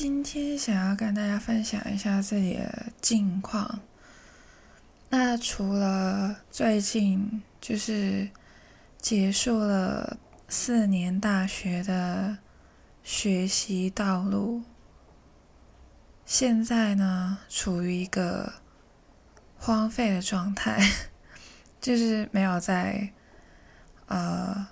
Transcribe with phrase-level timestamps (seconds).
[0.00, 3.80] 今天想要跟大家分享一下自己的近况。
[5.08, 8.30] 那除了最近就是
[8.96, 10.16] 结束了
[10.46, 12.38] 四年大学的
[13.02, 14.62] 学习道路，
[16.24, 18.52] 现在呢处于一个
[19.58, 20.80] 荒废的状态，
[21.82, 23.10] 就是没有在
[24.06, 24.68] 呃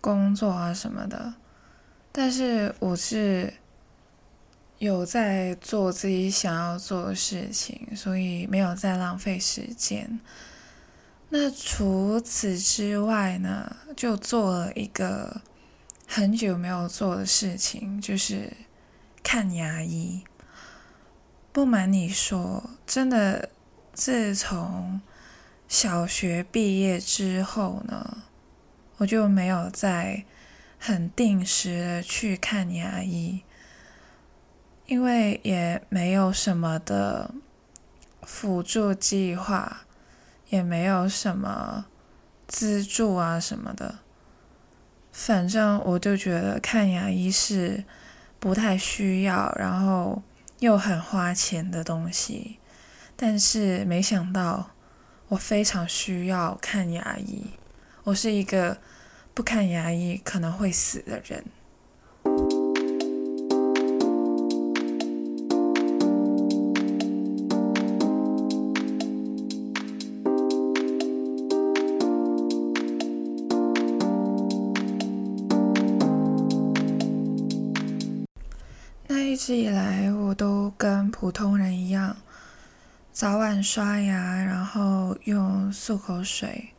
[0.00, 1.34] 工作啊什么的。
[2.10, 3.52] 但是我是。
[4.78, 10.20] 有在做自己想要做的事情，所以没有在浪费时间。
[11.30, 15.40] 那除此之外呢，就做了一个
[16.06, 18.52] 很久没有做的事情，就是
[19.22, 20.22] 看牙医。
[21.50, 23.50] 不瞒你说，真的，
[23.92, 25.00] 自从
[25.68, 28.24] 小学毕业之后呢，
[28.98, 30.24] 我就没有再
[30.78, 33.42] 很定时的去看牙医。
[34.86, 37.34] 因为也没有什么的
[38.22, 39.86] 辅助计划，
[40.50, 41.86] 也没有什么
[42.46, 44.00] 资助啊什么的，
[45.10, 47.84] 反正我就觉得看牙医是
[48.38, 50.22] 不太需要，然后
[50.58, 52.58] 又很花钱的东西。
[53.16, 54.70] 但是没想到
[55.28, 57.46] 我非常需要看牙医，
[58.02, 58.76] 我是一个
[59.32, 61.44] 不看牙医可能会死的人。
[79.06, 82.16] 那一直以来，我都跟普通人一样，
[83.12, 86.70] 早晚刷牙，然后用漱口水，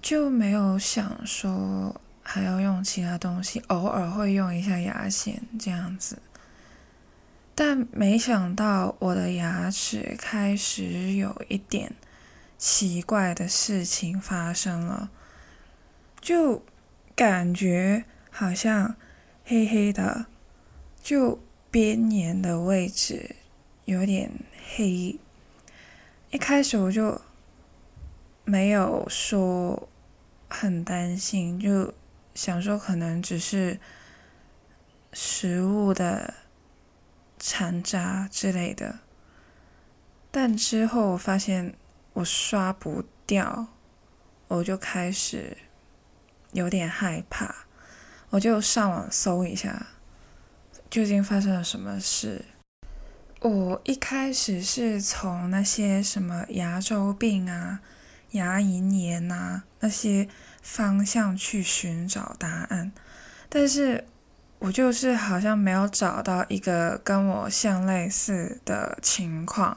[0.00, 3.60] 就没有想说还要用其他东西。
[3.66, 6.18] 偶尔会用一下牙线这样子，
[7.54, 11.92] 但没想到我的牙齿开始有一点
[12.56, 15.10] 奇怪的事情发生了，
[16.22, 16.64] 就
[17.14, 18.96] 感觉好像
[19.44, 20.24] 黑黑的。
[21.06, 21.38] 就
[21.70, 23.36] 边沿的位置
[23.84, 24.28] 有点
[24.74, 25.16] 黑，
[26.32, 27.20] 一开始我就
[28.44, 29.88] 没有说
[30.48, 31.94] 很担心，就
[32.34, 33.78] 想说可能只是
[35.12, 36.34] 食物的
[37.38, 38.98] 残渣之类的，
[40.32, 41.76] 但之后我发现
[42.14, 43.68] 我刷不掉，
[44.48, 45.56] 我就开始
[46.50, 47.54] 有点害怕，
[48.30, 49.86] 我就上网搜一下。
[50.90, 52.44] 究竟发生了什么事？
[53.40, 57.80] 我一开始是从那些什么牙周病啊、
[58.30, 60.26] 牙龈炎啊那些
[60.62, 62.90] 方向去寻找答案，
[63.48, 64.04] 但是
[64.58, 69.76] 我就是好像没有找到一个跟我像类似的情况。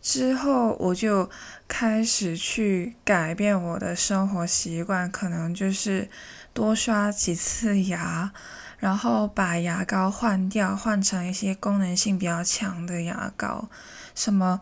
[0.00, 1.30] 之后我就
[1.68, 6.08] 开始去改变我的生活习惯，可能就是
[6.52, 8.32] 多刷几次牙。
[8.84, 13.66] 然后把牙膏换掉，换成一些功能性比较强的牙膏，
[14.14, 14.60] 什么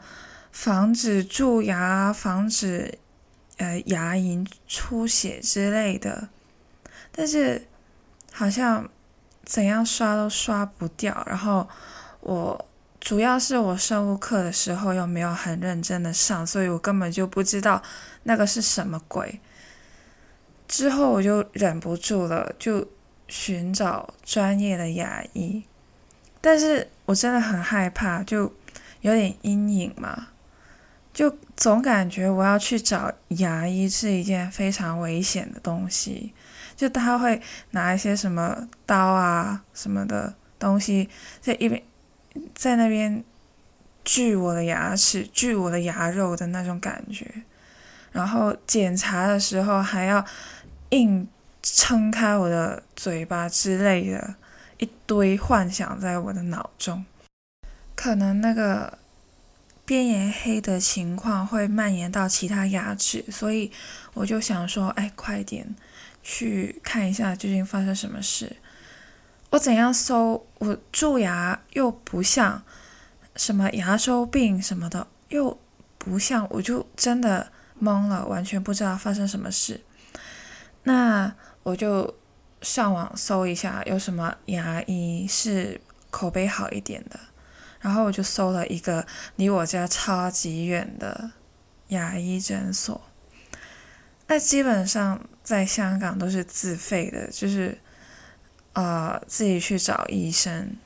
[0.52, 3.00] 防止蛀牙、防止
[3.56, 6.28] 呃牙龈出血之类的。
[7.10, 7.66] 但是
[8.30, 8.88] 好像
[9.44, 11.26] 怎样刷都刷不掉。
[11.26, 11.68] 然后
[12.20, 12.68] 我
[13.00, 17.82] 主要是我生物课的时候又没有很认真的上，所以我根本就不知道
[18.22, 19.40] 那个是什么鬼。
[20.68, 22.86] 之后我就忍不住了，就。
[23.28, 25.64] 寻找专业的牙医，
[26.40, 28.52] 但是我真的很害怕，就
[29.00, 30.28] 有点阴影嘛，
[31.14, 36.34] 就总感觉我要去找牙医是一件非常危险的东西，
[36.76, 37.40] 就他会
[37.70, 41.08] 拿一些什么刀啊什么的东西
[41.40, 41.82] 在一边
[42.54, 43.24] 在那边
[44.04, 47.26] 锯我的牙齿、锯我的牙肉的那种感觉，
[48.12, 50.24] 然后检查的时候还要
[50.90, 51.26] 硬。
[51.62, 54.34] 撑开我的嘴巴之类的，
[54.78, 57.04] 一堆幻想在我的脑中。
[57.94, 58.98] 可能那个
[59.84, 63.70] 边缘黑的情况会蔓延到其他牙齿，所以
[64.14, 65.72] 我就想说，哎，快点
[66.24, 68.56] 去看一下究竟发生什么事。
[69.50, 72.60] 我怎样搜，我蛀牙又不像
[73.36, 75.56] 什么牙周病什么的，又
[75.96, 79.80] 不像，我就真的懵了，完全不知道发生什么事。
[80.82, 81.32] 那。
[81.62, 82.14] 我就
[82.60, 85.80] 上网搜一下有什么牙医是
[86.10, 87.18] 口碑好一点的，
[87.80, 89.06] 然后我就搜了一个
[89.36, 91.30] 离我家超级远的
[91.88, 93.00] 牙医诊所。
[94.26, 97.78] 那基本上在香港都是自费的，就是
[98.72, 100.76] 呃自己去找医生。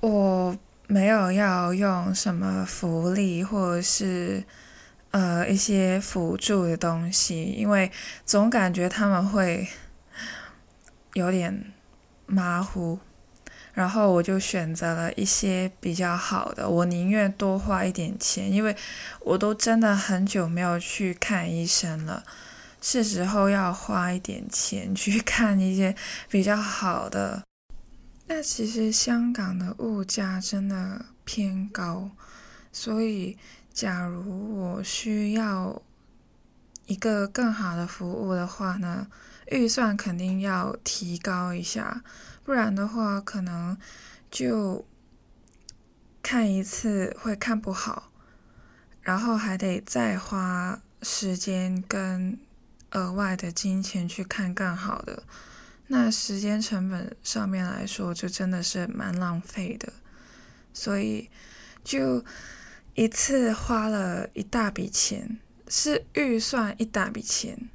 [0.00, 0.56] 我
[0.86, 4.42] 没有要用什么福利或者是
[5.10, 7.90] 呃一些辅助的东西，因为
[8.24, 9.68] 总感觉他们会
[11.14, 11.72] 有点
[12.26, 12.98] 马虎。
[13.72, 18.76] 然后我就选择了一些比较好的，我宁愿多花一点钱，因为
[19.20, 22.24] 我都真的很久没有去看医生了，
[22.82, 25.94] 是时候要花一点钱去 看一些
[26.28, 27.44] 比较好的。
[28.26, 32.10] 那其实香港的物价真的偏高，
[32.72, 33.38] 所以
[33.80, 35.80] 假如我需要
[36.84, 39.06] 一个更好的服务的话呢，
[39.50, 42.04] 预算肯定要提高一下。
[42.44, 43.78] 不然的话，可能
[44.30, 44.84] 就
[46.22, 48.12] 看一次会看不好，
[49.00, 52.38] 然后还得再花时间跟
[52.90, 55.22] 额外的金钱去看更好的，
[55.86, 59.90] 那时间成本上面来说，就真的是蛮浪费的。
[60.74, 61.30] 所以
[61.82, 62.22] 就
[62.94, 65.38] 一次花了一大笔钱，
[65.68, 67.68] 是预算一大笔钱。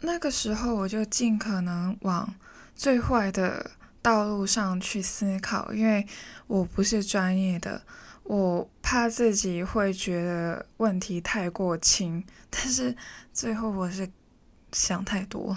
[0.00, 2.34] 那个时候我就尽可能往。
[2.74, 3.70] 最坏的
[4.00, 6.04] 道路上去思考，因为
[6.48, 7.80] 我不是专业的，
[8.24, 12.24] 我怕自己会觉得问题太过轻。
[12.50, 12.96] 但是
[13.32, 14.10] 最后我是
[14.72, 15.56] 想太多，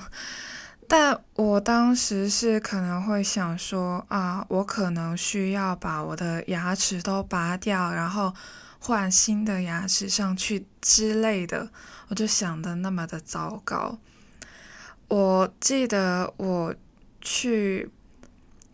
[0.88, 8.34] 但我当时是可能会想说啊，我可能需要把我的牙齿都拔掉，然后
[8.80, 11.70] 换新的牙齿上去之类的，
[12.08, 13.98] 我就想的那么的糟糕。
[15.08, 16.76] 我记得我。
[17.28, 17.90] 去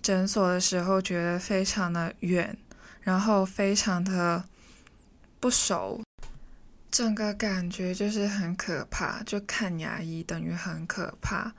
[0.01, 2.57] 诊所的时候，觉得非常的远，
[2.99, 4.43] 然后非常的
[5.39, 6.01] 不熟，
[6.91, 9.23] 整个感觉就是很可怕。
[9.23, 11.53] 就看牙医等于很可怕。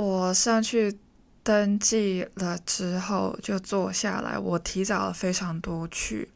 [0.00, 0.96] 我上去
[1.42, 4.38] 登记了之后，就坐下来。
[4.38, 6.30] 我提早了非常多去，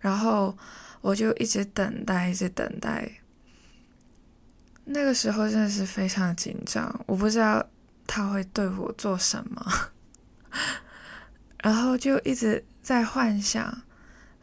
[0.00, 0.56] 然后
[1.02, 3.20] 我就一直等待，一直等待。
[4.86, 7.66] 那个时候真的是非常紧张，我不知道。
[8.06, 9.66] 他会对我做什么？
[11.62, 13.82] 然后就一直在幻想，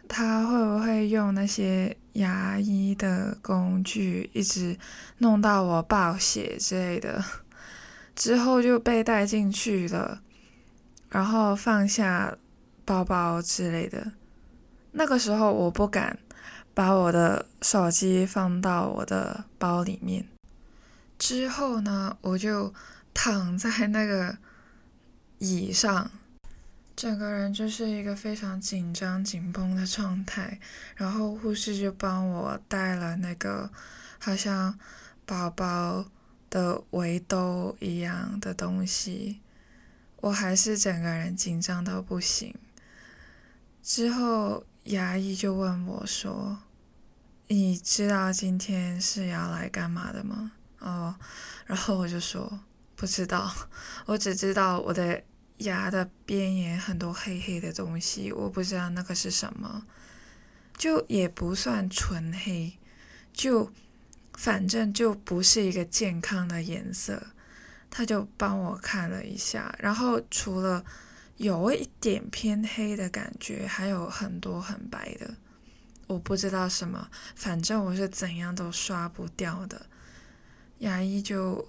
[0.07, 4.77] 他会不会用那些牙医的工具，一直
[5.19, 7.23] 弄到我爆血之类的。
[8.15, 10.21] 之后就被带进去了，
[11.09, 12.37] 然后放下
[12.85, 14.13] 包包之类的。
[14.91, 16.17] 那个时候我不敢
[16.73, 20.25] 把我的手机放到我的包里面。
[21.17, 22.73] 之后呢，我就。
[23.15, 24.35] 躺在那个
[25.37, 26.09] 椅上，
[26.95, 30.59] 整个人就是一个非常紧张、紧绷的状态。
[30.95, 33.69] 然后护士就帮我带了那个
[34.17, 34.75] 好像
[35.27, 36.05] 宝宝
[36.53, 39.41] 的围兜一样的东西，
[40.17, 42.53] 我还是整个人紧张到不行。
[43.81, 46.59] 之后牙医就问我说
[47.49, 51.15] ：“你知道今天是要来干嘛的吗？”哦，
[51.65, 52.59] 然后我就说。
[52.95, 53.51] 不知道，
[54.05, 55.21] 我只知道我的
[55.57, 59.85] 牙的边沿很多黑黑的东西，我不知道那个是什么，
[60.77, 62.77] 就也不算纯黑，
[63.33, 63.69] 就
[64.37, 67.21] 反正就不是一个健康的颜色。
[67.89, 70.83] 他就帮我看了一下，然后除了
[71.37, 75.35] 有一点偏黑的感觉，还有很多很白的，
[76.07, 79.85] 我不知道什么，反正我是怎样都刷不掉的。
[80.79, 81.67] 牙医就。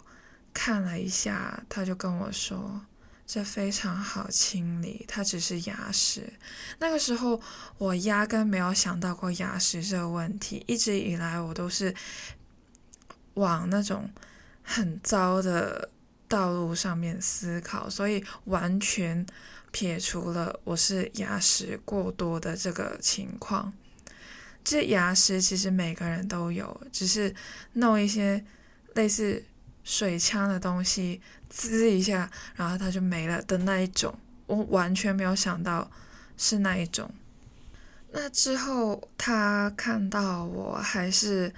[0.56, 2.80] 看了一下，他就跟我说
[3.26, 6.33] ：“这非常好清理，它只是牙石。”
[6.78, 7.40] 那个时候
[7.76, 11.92] 我压根没有想到过牙石这个问题，一直以来我都是
[13.35, 14.11] 往那种
[14.62, 15.91] 很糟的
[16.26, 19.25] 道路上面思考，所以完全
[19.71, 23.73] 撇除了我是牙石过多的这个情况。
[24.64, 27.35] 这牙石其实每个人都有，只是
[27.75, 28.45] 弄一些
[28.95, 29.45] 类似。
[29.87, 35.91] 水枪的东西滋一下，然后它就没了的那一种，我完全没有想到
[36.38, 37.12] 是那一种。
[38.11, 41.53] 那之后他看到我还是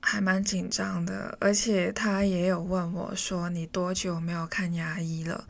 [0.00, 5.46] 还蛮紧张的，而且他也有问我说：“你多久没有看牙医了？”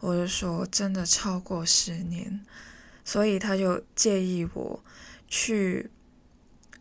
[0.00, 2.44] 我就说：“真的超过十年。”
[3.04, 4.84] 所以他就建议我
[5.28, 5.90] 去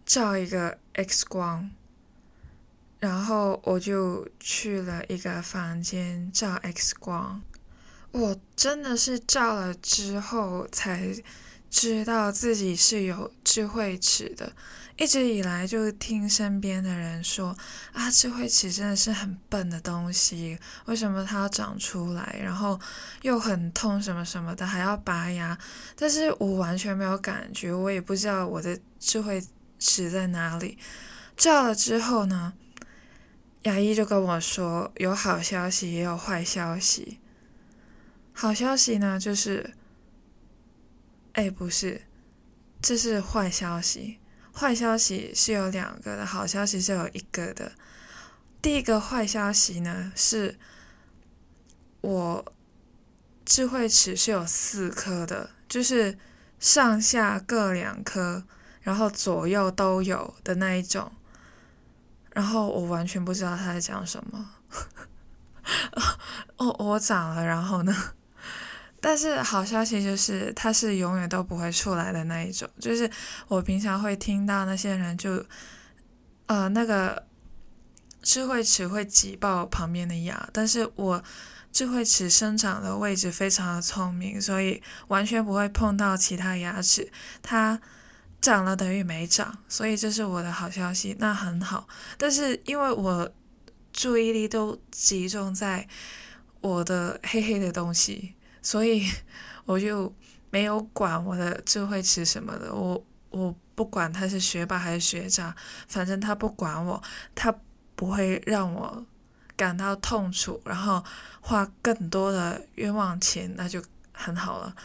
[0.06, 1.72] 照一个 X 光。
[3.00, 7.42] 然后我就去了一个房间照 X 光，
[8.12, 11.12] 我真的是照了之后才
[11.72, 14.54] 知道自己是有智慧齿的。
[14.98, 17.58] 一直以来就听身边的人说
[17.92, 22.80] 啊，智慧齿真的是很笨的东西，为什么它要长出来，然后
[23.24, 25.58] 又很痛什么什么的，还要拔牙。
[25.96, 29.44] 但是我完全没有感觉，我也不知道我的智慧
[29.80, 30.78] 齿在哪里。
[31.36, 32.54] 照了之后呢，
[33.64, 37.18] 牙医就跟我说，有好消息也有坏消息。
[38.34, 39.74] 好消息呢，就是，
[41.34, 42.02] 哎，不是，
[42.82, 44.20] 这是坏消息。
[44.54, 47.72] 坏消息是有两个的，好消息是有一个的。
[48.62, 50.60] 第一个坏消息呢，是
[52.02, 52.54] 我
[53.46, 56.18] 智慧齿是有四颗的，就是
[56.60, 58.44] 上下各两颗，
[58.82, 61.12] 然后左右都有的那一种。
[62.34, 64.56] 然后我完全不知道他在讲什么。
[66.58, 67.96] 哦，我长了，然后呢？
[69.04, 72.70] 但是好消息就是，它是永远都不会出来的那一种。
[72.80, 73.10] 就是
[73.48, 75.44] 我平常会听到那些人就，
[76.46, 77.26] 呃，那个
[78.22, 81.24] 智慧齿会挤爆旁边的牙，但是我
[81.72, 87.12] 智慧齿生长的位置非常的聪明，所以完全不会碰到其他牙齿。
[87.42, 87.82] 它
[88.40, 91.88] 长了等于没长，所以这是我的好消息，那很好。
[92.20, 93.32] 但是因为我
[93.92, 95.88] 注意力都集中在
[96.60, 98.36] 我的黑黑的东西。
[98.62, 99.10] 所以
[99.66, 100.14] 我就
[100.50, 105.56] 没有管我的智慧齿什么的，我我不管他是学霸还是学渣，
[105.88, 107.02] 反正他不管我，
[107.34, 107.54] 他
[107.96, 109.06] 不会让我
[109.56, 111.04] 感到痛楚，然后
[111.40, 114.76] 花更多的冤枉钱，那就很好了。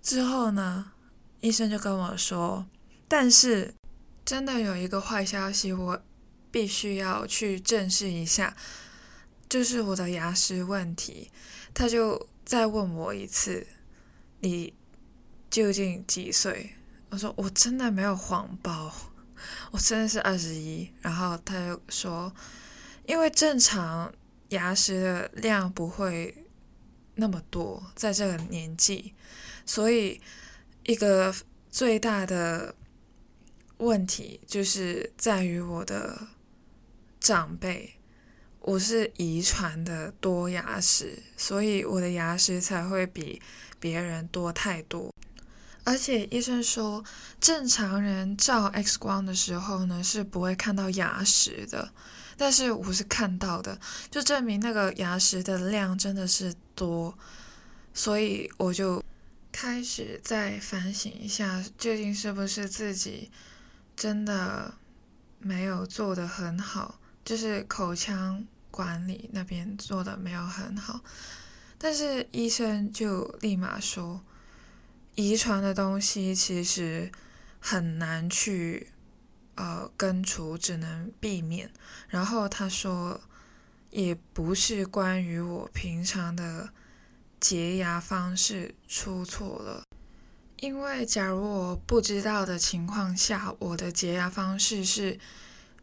[0.00, 0.92] 之后呢，
[1.40, 2.64] 医生就跟我说，
[3.08, 3.74] 但是
[4.24, 6.00] 真的有一个坏消息，我
[6.50, 8.56] 必须要去正视一下，
[9.48, 11.30] 就是我的牙齿问题，
[11.74, 12.28] 他就。
[12.44, 13.66] 再问我一次，
[14.40, 14.74] 你
[15.50, 16.72] 究竟几岁？
[17.10, 18.92] 我说我真的没有谎报，
[19.70, 20.90] 我真的是二十一。
[21.00, 22.32] 然后他就说，
[23.06, 24.12] 因为正常
[24.48, 26.46] 牙石的量不会
[27.14, 29.14] 那么多，在这个年纪，
[29.64, 30.20] 所以
[30.84, 31.34] 一个
[31.70, 32.74] 最大的
[33.78, 36.28] 问题就是在于我的
[37.20, 37.94] 长辈。
[38.64, 43.42] 我是遗传的多牙齿，所以我的牙齿才会比
[43.80, 45.12] 别人多太多。
[45.82, 47.02] 而且医生说，
[47.40, 51.92] 正常人照 X 光的时候呢是不会看到牙石的，
[52.36, 57.18] 但是我是看到的，就证明那个牙石的量真的是多。
[57.92, 59.02] 所以我就
[59.50, 63.28] 开始在反省一下，究竟是不是自己
[63.96, 64.72] 真的
[65.40, 68.46] 没有做的很好，就是口腔。
[68.72, 71.04] 管理那边做的没有很好，
[71.76, 74.24] 但是医生就立马说，
[75.14, 77.12] 遗传的东西其实
[77.60, 78.88] 很难去
[79.56, 81.70] 呃根除，只能避免。
[82.08, 83.20] 然后他说，
[83.90, 86.70] 也不是关于我平常的
[87.38, 89.84] 洁牙方式出错了，
[90.60, 95.20] 因为假如我不知道的情况下，我的洁牙方式是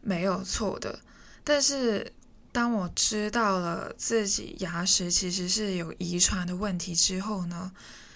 [0.00, 0.98] 没有错的，
[1.44, 2.12] 但是。
[2.52, 7.70] 当我知道了自己牙齿其实是有遗传的问题之后呢，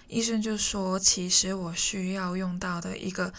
[0.09, 3.33] 医生就说，其实我需要用到的一个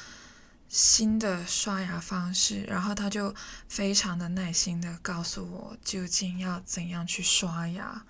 [0.70, 3.36] 新的刷牙方式，然后他就
[3.68, 8.06] 非常的耐心的告诉我究竟要怎样去刷牙。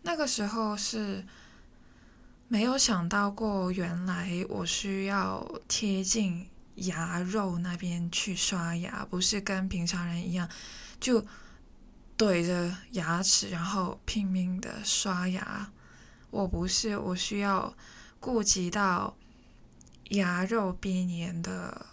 [0.00, 1.26] 那个时候是
[2.48, 10.48] 没有想到过，原来我需要贴近牙肉那边去刷牙，不是跟平常人一样
[11.04, 11.22] 就。
[12.16, 15.68] 怼着牙齿，然后拼命的刷牙。
[16.30, 17.74] 我不是，我需要
[18.20, 19.16] 顾及到
[20.10, 21.86] 牙肉边缘的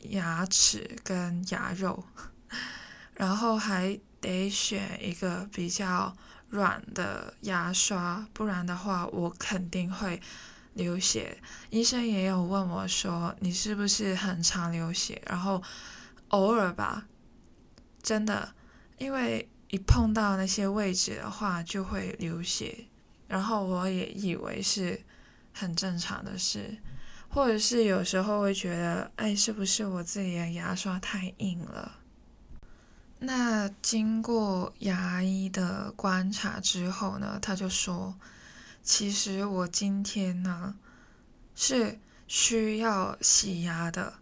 [0.00, 2.04] 牙齿跟牙肉，
[3.14, 6.12] 然后还得选一个比较
[6.48, 10.20] 软的牙刷，不然的话我肯定会
[10.74, 11.40] 流血。
[11.70, 15.62] 医生也有问我说：“你是不是很常流血？”然后
[16.30, 17.06] 偶尔吧，
[18.08, 18.54] 真的。
[18.96, 22.86] 因为一碰到那些位置的话就会流血，
[23.28, 24.98] 然后我也以为是
[25.52, 26.78] 很正常的事，
[27.28, 31.98] 或者是有时候会觉得，哎，是不是我自己的牙刷太硬了？
[33.18, 38.16] 那经过牙医的观察之后呢，他就说，
[38.82, 40.74] 其实我今天呢
[41.54, 44.14] 是需要洗牙的。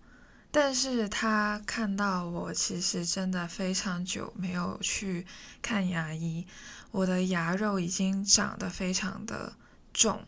[0.58, 5.26] 但是他看到我其实真的非常久没有去
[5.60, 6.46] 看牙医，
[6.90, 9.52] 我的牙肉已经长得非常的
[9.92, 10.25] 重，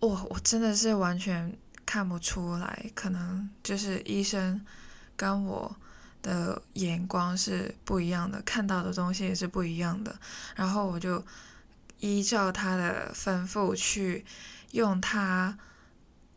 [0.00, 4.62] 我我真的是完全看不出来，可能就是医生
[5.16, 5.74] 跟我
[6.20, 10.14] 的眼光是不一样的，看到的东西也是不一样的。
[10.54, 11.24] 然后我就
[12.00, 14.26] 依照他的吩咐去
[14.72, 15.56] 用他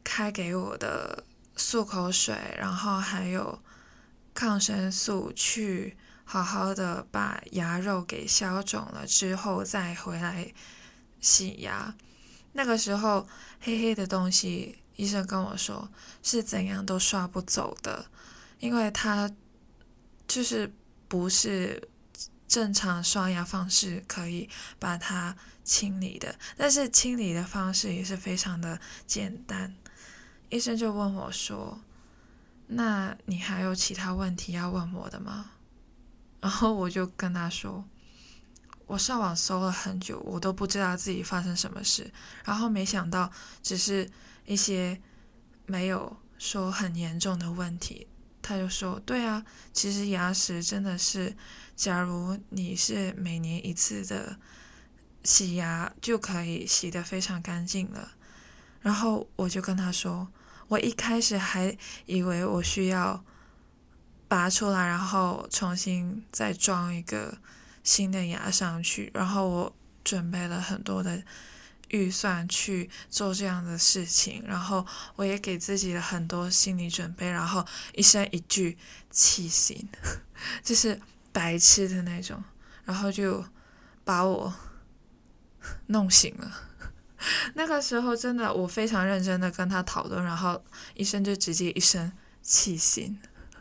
[0.02, 1.26] 开给我的
[1.58, 3.62] 漱口水，然后还有
[4.34, 10.54] 抗生素去好好的把牙肉给消肿了之后，再回来
[11.20, 11.94] 洗牙。
[12.54, 13.28] 那个时候。
[13.60, 15.90] 黑黑的东西，医生跟我说
[16.22, 18.06] 是怎样都刷不走的，
[18.60, 19.30] 因为它
[20.28, 20.72] 就是
[21.08, 21.90] 不是
[22.48, 24.48] 正常刷牙方式可以
[24.78, 26.38] 把它清理的。
[26.56, 29.76] 但是清理的方式也是非常的简单。
[30.50, 31.80] 医生就问我说
[32.68, 35.52] ：“那你还有其他问题要问我的吗？”
[36.42, 37.86] 然后我就跟他说。
[38.86, 42.10] 我上网搜了很久，我都不知道自己发生什么事，
[42.46, 43.30] 然后没想到
[43.62, 44.10] 只是
[44.46, 44.98] 一些
[45.66, 48.08] 没有说很严重的问题。
[48.42, 51.36] 他就说：“对啊，其实牙齿真的是，
[51.76, 54.40] 假如你是每年一次的
[55.22, 58.14] 洗牙，就可以洗得非常干净了。”
[58.80, 60.30] 然后我就跟他说
[60.68, 63.24] ：“我一开始还以为我需要
[64.28, 67.38] 拔出来，然后重新再装一个。”
[67.88, 71.24] 新的牙上去，然后我准备了很多的
[71.88, 78.78] 预算去做这样的事情，然后我也给自己了很多心理准备，然后一生一句
[79.10, 79.88] 气醒，
[80.62, 81.00] 就是
[81.32, 82.44] 白痴的那种，
[82.84, 83.46] 然后就
[84.04, 84.54] 把我
[85.86, 86.67] 弄醒了。
[87.56, 90.64] 那个时候真的，我非常认真的跟他讨论，然后
[90.96, 93.18] 医生就直接一声气醒。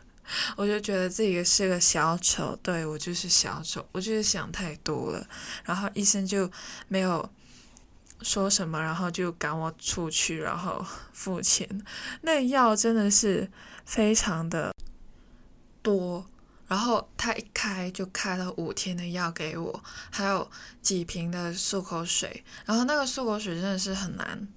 [0.57, 5.25] 我就觉得自己是个小丑，对我就是小丑，我就是想太多了。
[5.63, 6.51] 然后医生就
[6.89, 7.29] 没有
[8.21, 11.67] 说什么，然后就赶我出去，然后付钱。
[12.21, 13.49] 那药真的是
[13.85, 14.73] 非常的
[15.81, 16.25] 多，
[16.67, 20.49] 然后他一开就开了五天的药给我，还有
[20.81, 22.43] 几瓶的漱口水。
[22.65, 24.47] 然后那个漱口水真的是很难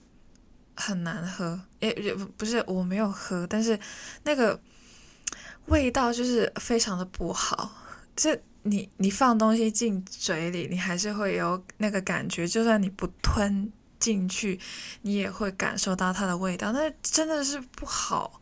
[0.76, 3.78] 很难喝，也也不是我没有喝，但是
[4.24, 4.60] 那个。
[5.66, 7.70] 味道就是非常的不好，
[8.16, 13.70] 这你你放东西进嘴里，你还是会有那个感觉，就算你不吞
[14.00, 14.58] 进去，
[15.02, 18.40] 你也会感受到它的味道，那真的是不好，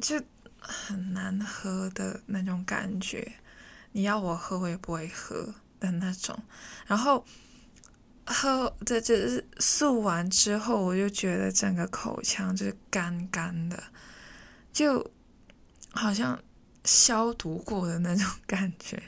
[0.00, 0.18] 就
[0.62, 3.32] 很难喝的那种感觉。
[3.92, 6.38] 你要我喝，我也不会喝的那种。
[6.86, 7.24] 然后
[8.24, 13.82] 喝这这漱完之后，我就觉得整个口腔就是干干的，
[14.72, 15.10] 就。
[15.94, 16.42] 好像
[16.84, 19.02] 消毒过的那种感觉，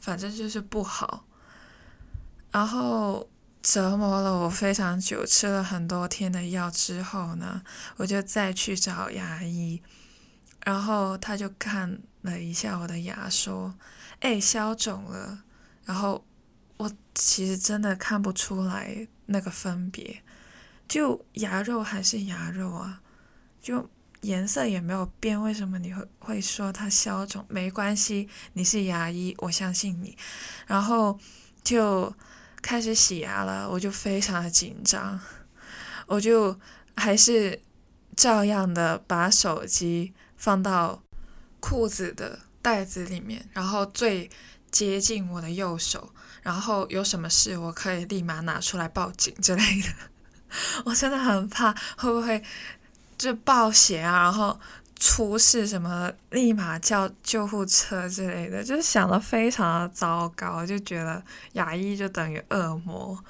[0.00, 1.24] 反正就是不好。
[2.50, 3.30] 然后
[3.62, 7.62] 折磨了我非常久，吃了很多天的药之后呢，
[7.94, 9.80] 我就再去找牙医，
[10.64, 13.72] 然后他就看了一下我的牙，说
[14.18, 15.44] ：“哎，消肿了。”
[15.86, 16.24] 然后
[16.78, 20.22] 我其实真的看不出来那个分别，
[20.88, 23.00] 就牙肉还是牙肉啊，
[23.62, 23.88] 就。
[24.24, 27.44] 颜色也没有变，为什么你会会说它消肿？
[27.46, 30.16] 没关系，你是牙医，我相信你。
[30.66, 31.20] 然后
[31.62, 32.10] 就
[32.62, 35.20] 开始洗牙了，我就非常的紧张，
[36.06, 36.58] 我就
[36.96, 37.60] 还是
[38.16, 40.14] 照样的把手机
[40.44, 41.02] 放到
[41.58, 44.30] 裤子的袋子里面，然后最
[44.70, 49.88] 接近我的右手，然后有什么事我可以立马拿出来报警之类的。
[50.84, 52.44] 我真的很怕会不会。
[53.16, 54.58] 就暴血啊，然后
[54.96, 63.24] 出事什么，立马叫救护车之类的，就是想的非常的糟糕，就觉得牙医就等于恶魔。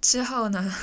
[0.00, 0.74] 之后呢，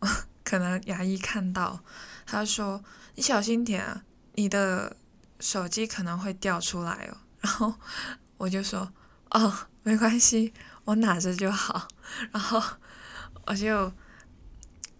[0.44, 1.80] 可能牙医看到，
[2.26, 2.84] 他说
[3.16, 4.02] ：“你小心点啊，
[4.40, 4.96] 你的
[5.38, 7.74] 手机可能会掉出来哦。”然后
[8.38, 8.92] 我就说
[9.30, 11.88] ：“哦，没关系，我拿着就好。”
[12.32, 12.62] 然后
[13.46, 13.92] 我就。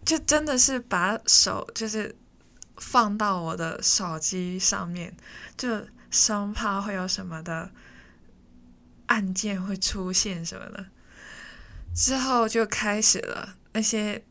[0.03, 2.17] 就真的是把手就是
[2.79, 5.15] 放到我的手机上面，
[5.59, 7.71] 就生怕会有什么的
[9.07, 10.87] 按键会出现什么的。
[11.95, 14.25] 之后就开始了那些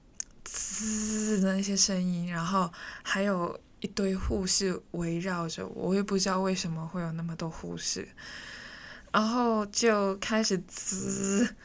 [0.44, 8.08] 滋的那些声音，然后还有一堆护士围绕着我，我也不知道为什么会有那么多护士。
[9.12, 11.56] 然后就开始滋，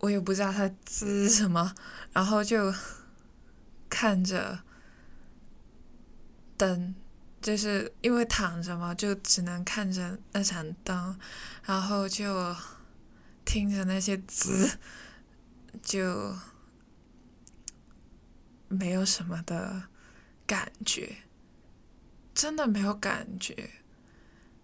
[0.00, 1.74] 我也不知道他滋什么，
[2.12, 2.74] 然后就。
[3.90, 4.60] 看着
[6.58, 6.94] 灯，
[7.40, 11.18] 就是因为躺着嘛，就只能看着那盏灯，
[11.64, 12.54] 然后就
[13.46, 14.78] 听着那些滋，
[15.82, 16.36] 就
[18.68, 19.84] 没有什么的
[20.46, 21.16] 感觉，
[22.38, 23.68] 真的没有感觉。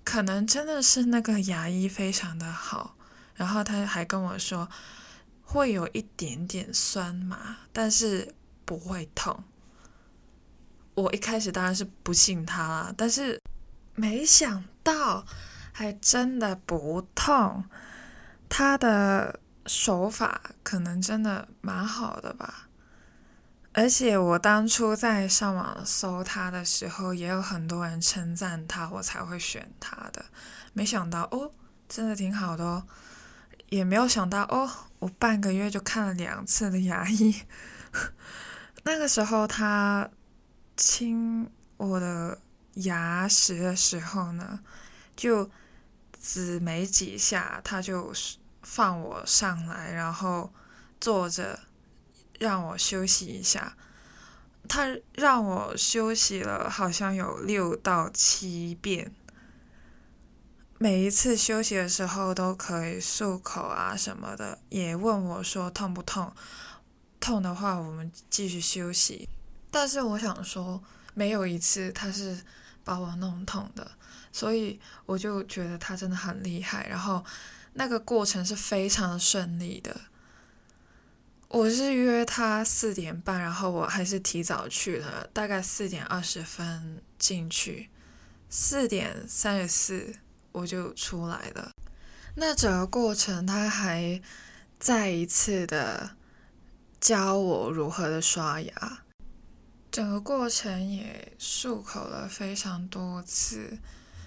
[0.05, 2.95] 可能真的是那个牙医非常的好，
[3.35, 4.69] 然后他还跟我说
[5.43, 8.33] 会有一点点酸麻，但是
[8.65, 9.43] 不会痛。
[10.95, 13.41] 我一开始当然是不信他啦，但是
[13.97, 15.27] 没想到
[15.73, 17.65] 还真的不痛。
[18.49, 22.69] 他的手法可能真的蛮好的吧。
[23.77, 30.25] 而且我当初在上网搜他的时候，也有很多人称赞他，我才会选他的。
[30.73, 31.51] 没想到哦，
[31.89, 32.87] 真的挺好的哦。
[33.71, 37.43] 也没有想到哦，我半个月就看了两次的牙医。
[38.85, 40.09] 那个时候他
[40.77, 42.39] 清我的
[42.75, 44.61] 牙齿的时候呢，
[45.17, 45.51] 就
[46.23, 48.13] 只没几下，他就
[48.63, 50.53] 放我上来，然后
[51.01, 51.59] 坐着。
[52.39, 53.77] 让我休息一下，
[54.69, 59.13] 他让我休息了，好像有六到七遍。
[60.79, 66.33] 每一次休息的时候都可以漱口啊什么的，也问我说痛不痛？
[67.21, 69.29] 痛的话我们继续休息。
[69.71, 70.83] 但是我想说，
[71.15, 72.39] 没有一次他是
[72.83, 73.93] 把我弄痛的，
[74.31, 76.87] 所以我就觉得他真的很厉害。
[76.89, 77.25] 然后
[77.75, 79.97] 那个过程是非常顺利的。
[81.55, 87.91] 我是约他四点半，然后我还是提早去了，大概四点二十分进去，
[88.51, 90.17] 四点三十四
[90.51, 91.71] 我就出来了。
[92.35, 94.21] 那整个过程他还
[94.81, 96.17] 再一次的
[97.01, 99.05] 教我如何的刷牙，
[99.93, 103.79] 整个过程也漱口了非常多次，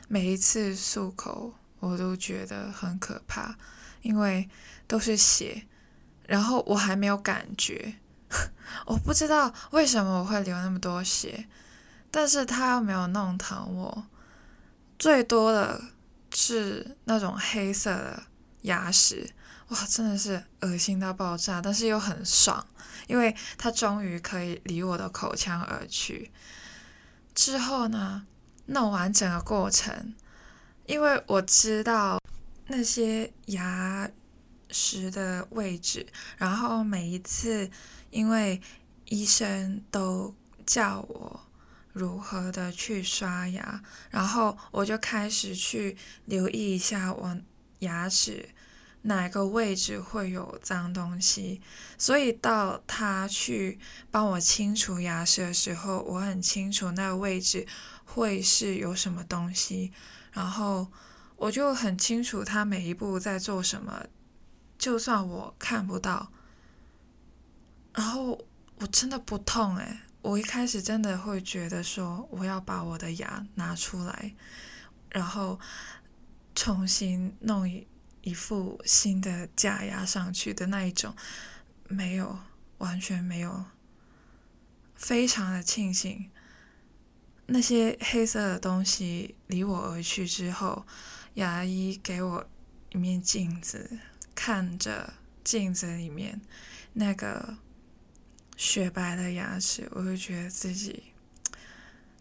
[0.08, 3.58] 每一次漱口我都觉得很可怕，
[4.02, 4.50] 因为
[4.88, 5.68] 都是血。
[6.28, 7.96] 然后我还没有感觉，
[8.86, 11.48] 我不知道为什么我会流那么多血，
[12.12, 14.06] 但是他又没有弄疼我，
[15.00, 15.82] 最多的
[16.34, 18.24] 是那种黑色的
[18.64, 19.30] 牙石，
[19.70, 22.68] 哇，真的是恶心到爆炸，但是又很爽，
[23.08, 26.30] 因为他终于可以离我的口腔而去。
[27.34, 28.28] 之后呢，
[28.66, 30.14] 弄完整个过程，
[30.88, 32.20] 因为我知道
[32.68, 34.10] 那些牙。
[34.70, 36.06] 时的位置，
[36.38, 37.70] 然后每一次，
[38.10, 38.62] 因为
[39.06, 41.40] 医生都叫我
[41.94, 47.38] 如何的去刷牙，然后我就开始去留意一下我
[47.80, 48.50] 牙齿
[49.04, 51.62] 哪个位置会有脏东西，
[51.98, 53.80] 所以到他去
[54.12, 57.66] 帮我清除牙齿的时候，我很清楚那个位置
[58.04, 59.94] 会是有什么东西，
[60.34, 60.88] 然后
[61.38, 64.06] 我就很清楚他每一步在做什么。
[64.78, 66.32] 就算我看不到，
[67.94, 68.46] 然后
[68.80, 74.36] 我真的不痛诶，我一开始真的会觉得说我要把我的牙拿出来，
[75.10, 75.60] 然后
[76.54, 77.88] 重新弄一
[78.22, 81.16] 一副新的假牙上去的那一种，
[81.88, 82.38] 没有，
[82.78, 83.66] 完全没有，
[84.96, 86.30] 非常的庆幸，
[87.48, 90.86] 那些黑色的东西离我而去之后，
[91.36, 92.50] 牙医给我
[92.92, 93.98] 一面镜子。
[94.48, 95.12] 看着
[95.44, 96.40] 镜子里面
[96.94, 97.58] 那个
[98.56, 101.12] 雪白的牙齿，我就觉得自己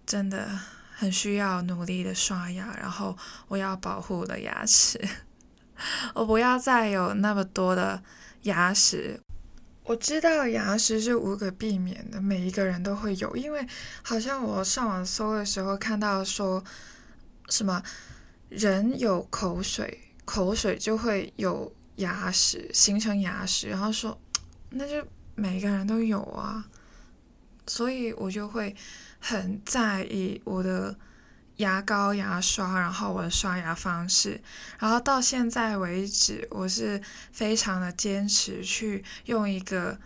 [0.04, 0.58] 真的
[0.92, 5.00] 很需要努力的刷牙，然后我要保护我的牙齿，
[6.16, 8.02] 我不要再有那么多的
[8.42, 9.20] 牙齿。
[9.84, 13.64] 我知道牙齿是无可避免的，每一个人都会有，因为
[14.02, 16.64] 好像我上网搜的时候看到说
[17.48, 17.80] 什么
[18.48, 21.72] 人有口水，口水就会有。
[21.96, 24.18] 牙石形成牙石，然后说，
[24.70, 26.64] 那就每个人都有啊，
[27.66, 28.74] 所以我就会
[29.18, 30.96] 很在意我的
[31.56, 34.40] 牙膏、牙刷，然后我的刷牙方式，
[34.78, 37.00] 然后到现在为止，我是
[37.32, 39.98] 非常的坚持去用一个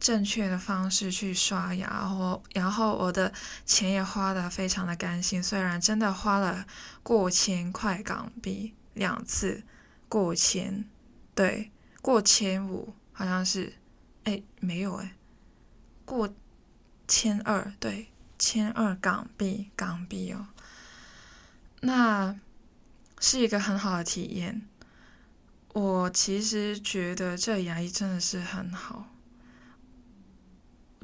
[0.00, 3.32] 正确的方式去刷牙，然后然后我的
[3.66, 6.66] 钱也花的非常的干净，虽然真的花了
[7.02, 9.62] 过千块港币两次，
[10.08, 10.84] 过千。
[11.36, 11.70] 对，
[12.00, 13.74] 过千五好像是，
[14.24, 15.14] 哎，没有哎，
[16.06, 16.34] 过
[17.06, 20.46] 千二，对，千二港币，港币哦，
[21.82, 22.34] 那
[23.20, 24.66] 是一个很好的体验。
[25.74, 29.10] 我其实觉得这牙医真的是很好。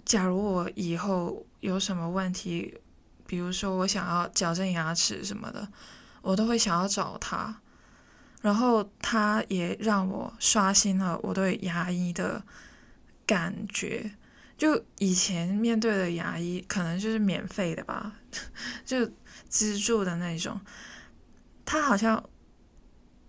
[0.02, 2.80] 假如我以后有什么问题，
[3.26, 5.68] 比如说我想要矫正牙齿什么的，
[6.22, 7.60] 我都会想要找他。
[8.42, 12.42] 然后他也让我刷新了我对牙医的
[13.24, 14.11] 感觉，
[14.59, 18.12] 就以前面对的牙医可能就是免费的吧，
[18.85, 19.09] 就
[19.48, 20.61] 资助的那种，
[21.64, 22.22] 他好像，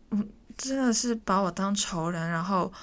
[0.10, 2.74] 嗯，真的是把我当仇人，然后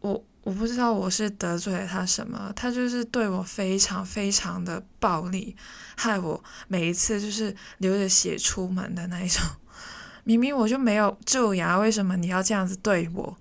[0.00, 5.56] 我我不知道我是得罪了他什么，他就是对我非常非常的暴力，
[5.96, 9.42] 害我每一次就是流着血出门的那一种，
[10.24, 13.36] 明明我就没有蛀牙，为什么你要这样子对我？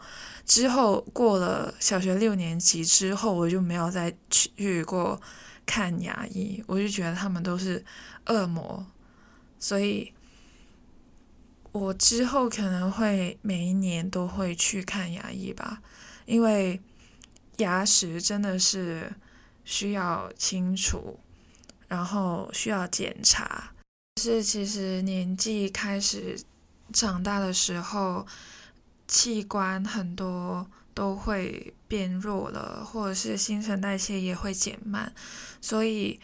[0.46, 5.22] 之后过了小学六年级之后，我就没有再去过
[5.65, 7.86] 看牙医，我就觉得他们都是
[8.26, 8.86] 恶魔，
[9.60, 10.12] 所以
[11.72, 15.82] 我之后可能会每一年都会去看牙医吧，
[16.26, 16.82] 因为
[17.58, 19.13] 牙齿真的是
[19.63, 21.20] 需要清除，
[21.88, 23.72] 然后需要检查，
[24.20, 26.38] 是其实年纪开始
[26.91, 28.27] 长大的时候。
[29.08, 35.13] 器官很多都会变弱了，或者是新陈代谢也会减慢，
[35.60, 36.17] 所以，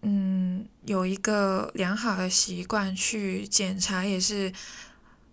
[0.00, 4.50] 嗯，有一个良好的习惯去检查也是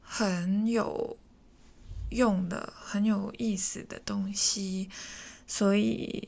[0.01, 1.15] 很有
[2.09, 4.89] 用的、很有意思的东西，
[5.47, 6.27] 所以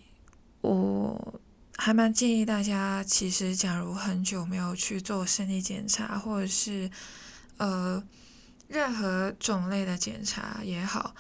[0.62, 1.42] 我
[1.76, 6.90] 还蛮建议大家，其实假如很久没有去做身体检查，或者是
[7.60, 8.04] 呃。
[8.72, 11.16] 任何种类的检查也好，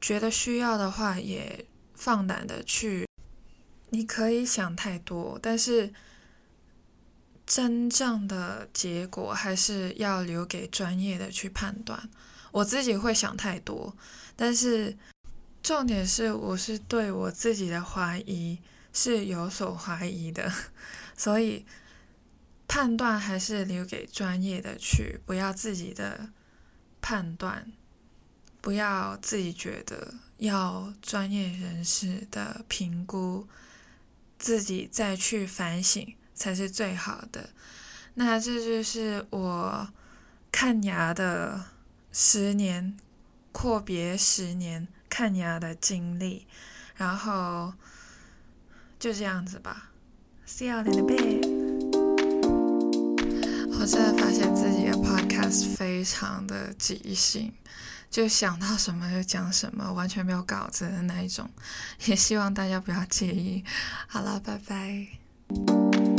[0.00, 3.06] 觉得需要的话也放胆的去。
[3.90, 5.94] 你可以想太多，但是
[7.46, 12.10] 真正的结果还是要留给专业的去判断。
[12.50, 13.96] 我自己会想太多，
[14.34, 14.98] 但是
[15.62, 18.58] 重点是我是对我自己的怀疑
[18.92, 20.52] 是有所怀疑的，
[21.16, 21.64] 所以。
[22.68, 26.30] 判断还是留给专业的去，不要自己的
[27.00, 27.72] 判断，
[28.60, 33.46] 不要自己觉得，要专业人士的评估，
[34.38, 37.50] 自己再去反省才是最好的。
[38.14, 39.88] 那这就是我
[40.50, 41.66] 看牙的
[42.10, 42.96] 十年，
[43.52, 46.46] 阔别十年看牙的经历，
[46.96, 47.74] 然后
[48.98, 49.92] 就这样子吧。
[50.46, 51.35] See you in a bit.
[53.86, 57.52] 现在发现自己的 podcast 非常的即兴，
[58.10, 61.48] 就想到什么就讲什么，完全没有稿子的那一种，
[62.06, 63.64] 也希望大家不要介意。
[64.08, 66.15] 好了，拜拜。